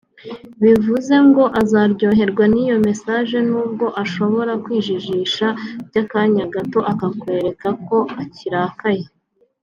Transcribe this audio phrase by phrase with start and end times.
[0.63, 5.47] Bivuze ngo azaryoherwa n’iyo massage n’ubwo ashobora kwijijisha
[5.87, 9.05] by’akanya gato akakwereka ko akirakaye